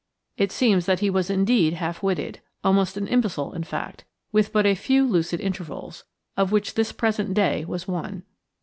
It 0.35 0.51
seems 0.51 0.87
that 0.87 0.99
he 0.99 1.11
was 1.11 1.29
indeed 1.29 1.73
half 1.73 2.01
witted–almost 2.01 2.97
an 2.97 3.05
imbecile, 3.07 3.53
in 3.53 3.63
fact, 3.63 4.03
with 4.31 4.51
but 4.51 4.65
a 4.65 4.73
few 4.73 5.05
lucid 5.07 5.39
intervals, 5.39 6.05
of 6.35 6.51
which 6.51 6.73
this 6.73 6.91
present 6.91 7.35
day 7.35 7.65
was 7.65 7.87
one. 7.87 8.23